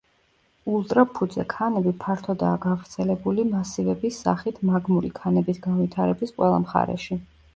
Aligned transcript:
ულტრაფუძე 0.75 1.43
ქანები 1.51 1.91
ფართოდაა 2.03 2.55
გავრცელებული 2.63 3.45
მასივების 3.51 4.17
სახით 4.27 4.57
მაგმური 4.71 5.11
ქანების 5.21 5.63
განვითარების 5.67 6.37
ყველა 6.41 6.65
მხარეში. 6.67 7.21